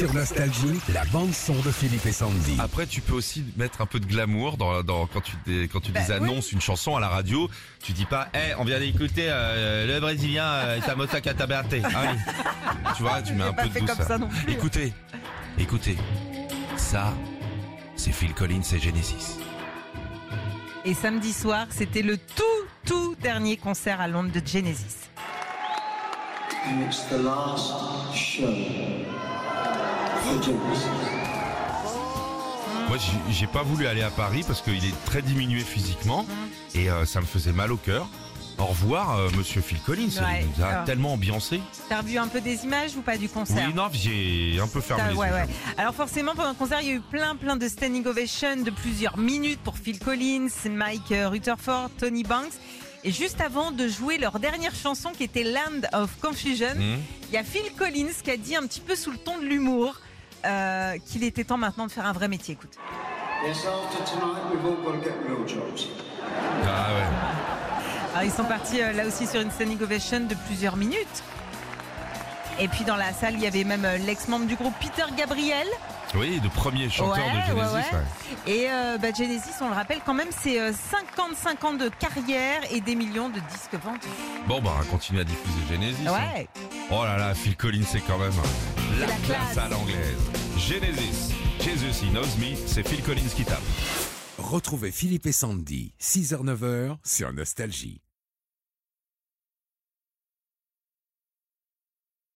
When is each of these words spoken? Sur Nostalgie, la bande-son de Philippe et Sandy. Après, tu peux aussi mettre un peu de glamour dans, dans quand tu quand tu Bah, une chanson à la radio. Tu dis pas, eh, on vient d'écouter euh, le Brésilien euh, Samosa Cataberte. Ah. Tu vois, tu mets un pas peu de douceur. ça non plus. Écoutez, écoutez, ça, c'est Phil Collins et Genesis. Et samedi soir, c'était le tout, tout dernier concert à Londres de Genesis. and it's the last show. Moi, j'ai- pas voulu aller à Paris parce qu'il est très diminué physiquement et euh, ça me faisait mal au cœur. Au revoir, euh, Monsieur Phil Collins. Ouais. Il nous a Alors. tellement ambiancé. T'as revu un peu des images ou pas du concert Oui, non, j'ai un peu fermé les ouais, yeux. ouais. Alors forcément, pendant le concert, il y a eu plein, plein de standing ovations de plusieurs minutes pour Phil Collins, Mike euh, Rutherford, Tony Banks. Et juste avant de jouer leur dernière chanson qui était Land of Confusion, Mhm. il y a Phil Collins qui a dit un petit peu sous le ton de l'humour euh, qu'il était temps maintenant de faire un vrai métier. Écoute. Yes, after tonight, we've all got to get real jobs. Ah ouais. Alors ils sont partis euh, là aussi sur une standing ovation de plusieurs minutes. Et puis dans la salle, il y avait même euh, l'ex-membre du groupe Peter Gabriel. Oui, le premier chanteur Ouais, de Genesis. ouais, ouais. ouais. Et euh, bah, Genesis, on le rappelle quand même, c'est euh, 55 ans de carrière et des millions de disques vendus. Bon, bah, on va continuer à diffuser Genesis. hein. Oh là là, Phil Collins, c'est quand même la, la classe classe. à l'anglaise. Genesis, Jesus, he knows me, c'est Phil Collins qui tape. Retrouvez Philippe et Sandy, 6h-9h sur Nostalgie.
Sur 0.00 0.14
Nostalgie, 0.14 0.80
la 0.94 1.04
bande-son 1.12 1.52
de 1.60 1.70
Philippe 1.70 2.06
et 2.06 2.12
Sandy. 2.12 2.56
Après, 2.58 2.86
tu 2.86 3.02
peux 3.02 3.12
aussi 3.12 3.44
mettre 3.58 3.82
un 3.82 3.86
peu 3.86 4.00
de 4.00 4.06
glamour 4.06 4.56
dans, 4.56 4.82
dans 4.82 5.06
quand 5.06 5.20
tu 5.20 5.68
quand 5.68 5.80
tu 5.80 5.92
Bah, 5.92 6.00
une 6.18 6.60
chanson 6.62 6.96
à 6.96 7.00
la 7.00 7.08
radio. 7.08 7.50
Tu 7.82 7.92
dis 7.92 8.06
pas, 8.06 8.28
eh, 8.32 8.54
on 8.58 8.64
vient 8.64 8.78
d'écouter 8.78 9.26
euh, 9.28 9.86
le 9.86 10.00
Brésilien 10.00 10.46
euh, 10.46 10.80
Samosa 10.80 11.20
Cataberte. 11.20 11.74
Ah. 11.84 12.14
Tu 12.96 13.02
vois, 13.02 13.20
tu 13.20 13.34
mets 13.34 13.44
un 13.44 13.52
pas 13.52 13.64
peu 13.64 13.68
de 13.68 13.80
douceur. 13.80 14.06
ça 14.06 14.16
non 14.16 14.28
plus. 14.28 14.54
Écoutez, 14.54 14.94
écoutez, 15.58 15.98
ça, 16.78 17.12
c'est 17.94 18.12
Phil 18.12 18.32
Collins 18.32 18.62
et 18.72 18.78
Genesis. 18.78 19.36
Et 20.86 20.94
samedi 20.94 21.34
soir, 21.34 21.66
c'était 21.68 22.00
le 22.00 22.16
tout, 22.16 22.66
tout 22.86 23.16
dernier 23.20 23.58
concert 23.58 24.00
à 24.00 24.08
Londres 24.08 24.32
de 24.32 24.40
Genesis. 24.46 25.10
and 26.64 26.82
it's 26.82 27.04
the 27.04 27.18
last 27.18 28.14
show. 28.14 28.99
Moi, 32.88 32.98
j'ai- 33.30 33.46
pas 33.46 33.62
voulu 33.62 33.86
aller 33.86 34.02
à 34.02 34.10
Paris 34.10 34.42
parce 34.46 34.62
qu'il 34.62 34.84
est 34.84 35.04
très 35.04 35.22
diminué 35.22 35.60
physiquement 35.60 36.26
et 36.74 36.90
euh, 36.90 37.04
ça 37.04 37.20
me 37.20 37.26
faisait 37.26 37.52
mal 37.52 37.72
au 37.72 37.76
cœur. 37.76 38.08
Au 38.58 38.66
revoir, 38.66 39.16
euh, 39.16 39.28
Monsieur 39.38 39.60
Phil 39.62 39.78
Collins. 39.80 40.08
Ouais. 40.20 40.42
Il 40.44 40.48
nous 40.58 40.64
a 40.64 40.68
Alors. 40.68 40.84
tellement 40.84 41.14
ambiancé. 41.14 41.60
T'as 41.88 42.00
revu 42.02 42.18
un 42.18 42.28
peu 42.28 42.40
des 42.40 42.64
images 42.64 42.94
ou 42.96 43.00
pas 43.00 43.16
du 43.16 43.28
concert 43.28 43.64
Oui, 43.66 43.74
non, 43.74 43.88
j'ai 43.92 44.58
un 44.62 44.66
peu 44.68 44.80
fermé 44.80 45.12
les 45.12 45.16
ouais, 45.16 45.28
yeux. 45.28 45.32
ouais. 45.34 45.46
Alors 45.78 45.94
forcément, 45.94 46.34
pendant 46.34 46.50
le 46.50 46.54
concert, 46.54 46.80
il 46.82 46.88
y 46.88 46.90
a 46.90 46.94
eu 46.94 47.00
plein, 47.00 47.36
plein 47.36 47.56
de 47.56 47.66
standing 47.68 48.04
ovations 48.06 48.56
de 48.62 48.70
plusieurs 48.70 49.16
minutes 49.16 49.60
pour 49.60 49.78
Phil 49.78 49.98
Collins, 49.98 50.48
Mike 50.68 51.12
euh, 51.12 51.28
Rutherford, 51.28 51.90
Tony 51.98 52.22
Banks. 52.22 52.52
Et 53.02 53.12
juste 53.12 53.40
avant 53.40 53.70
de 53.70 53.88
jouer 53.88 54.18
leur 54.18 54.38
dernière 54.40 54.74
chanson 54.74 55.10
qui 55.16 55.22
était 55.24 55.42
Land 55.44 55.88
of 55.94 56.10
Confusion, 56.20 56.74
Mhm. 56.76 56.98
il 57.30 57.34
y 57.34 57.38
a 57.38 57.44
Phil 57.44 57.62
Collins 57.78 58.12
qui 58.22 58.30
a 58.30 58.36
dit 58.36 58.56
un 58.56 58.66
petit 58.66 58.80
peu 58.80 58.94
sous 58.94 59.10
le 59.10 59.16
ton 59.16 59.38
de 59.38 59.44
l'humour 59.46 59.94
euh, 60.44 60.96
qu'il 61.06 61.24
était 61.24 61.44
temps 61.44 61.56
maintenant 61.58 61.86
de 61.86 61.92
faire 61.92 62.06
un 62.06 62.12
vrai 62.12 62.28
métier. 62.28 62.54
Écoute. 62.54 62.76
Yes, 63.46 63.58
after 63.66 64.04
tonight, 64.04 64.42
we've 64.52 64.66
all 64.66 64.76
got 64.84 64.92
to 64.98 65.02
get 65.04 65.14
real 65.28 65.46
jobs. 65.48 65.86
Ah 66.64 66.92
ouais. 66.92 67.06
Alors 68.12 68.24
ils 68.24 68.32
sont 68.32 68.44
partis 68.44 68.82
euh, 68.82 68.92
là 68.92 69.06
aussi 69.06 69.26
sur 69.26 69.40
une 69.40 69.50
standing 69.50 69.80
ovation 69.82 70.20
de 70.20 70.34
plusieurs 70.46 70.76
minutes. 70.76 71.22
Et 72.58 72.68
puis 72.68 72.84
dans 72.84 72.96
la 72.96 73.12
salle, 73.14 73.34
il 73.34 73.40
y 73.40 73.46
avait 73.46 73.64
même 73.64 73.84
euh, 73.84 73.96
l'ex-membre 73.98 74.44
du 74.46 74.56
groupe 74.56 74.74
Peter 74.80 75.04
Gabriel. 75.16 75.66
Oui, 76.14 76.40
le 76.42 76.48
premier 76.50 76.90
chanteur 76.90 77.24
Ouais, 77.24 77.30
de 77.32 77.46
Genesis. 77.46 77.72
ouais, 77.74 77.80
ouais. 77.80 77.98
ouais. 78.46 78.52
Et 78.52 78.66
euh, 78.70 78.98
bah, 78.98 79.08
Genesis, 79.16 79.52
on 79.62 79.68
le 79.68 79.74
rappelle 79.74 80.00
quand 80.04 80.12
même, 80.12 80.28
c'est 80.30 80.60
euh, 80.60 80.72
55 80.72 81.64
ans 81.64 81.72
de 81.72 81.88
carrière 81.88 82.60
et 82.72 82.80
des 82.80 82.96
millions 82.96 83.28
de 83.28 83.38
disques 83.52 83.74
vendus. 83.82 84.08
Bon, 84.46 84.60
bah, 84.60 84.72
on 84.76 84.78
va 84.80 84.84
continuer 84.90 85.20
à 85.20 85.24
diffuser 85.24 85.60
Genesis. 85.70 86.06
hein. 86.06 86.44
Oh 86.90 87.04
là 87.04 87.16
là, 87.16 87.32
Phil 87.34 87.56
Collins, 87.56 87.84
c'est 87.86 88.00
quand 88.00 88.18
même 88.18 88.32
la, 88.98 89.06
la 89.06 89.12
classe 89.12 89.22
classe. 89.54 89.58
à 89.58 89.68
l'anglaise. 89.68 90.09
Genesis, 90.70 91.32
Jesus, 91.58 92.00
he 92.00 92.12
knows 92.12 92.38
me, 92.38 92.54
c'est 92.64 92.86
Phil 92.86 93.02
Collins 93.02 93.34
qui 93.34 93.44
tape. 93.44 93.58
Retrouvez 94.38 94.92
Philippe 94.92 95.26
et 95.26 95.32
Sandy, 95.32 95.94
6h-9h 96.00 96.96
sur 97.02 97.32
Nostalgie. 97.32 98.00